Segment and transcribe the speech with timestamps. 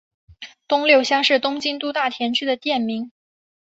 [0.67, 3.11] 东六乡是东京都大田区的町名。